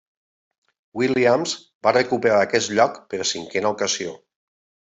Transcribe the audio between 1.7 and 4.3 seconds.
va recuperar aquest lloc per cinquena ocasió.